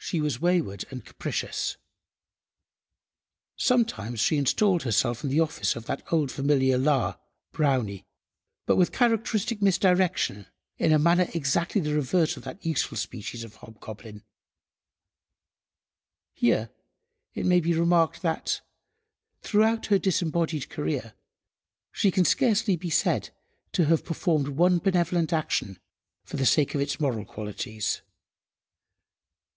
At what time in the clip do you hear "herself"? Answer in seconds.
4.84-5.22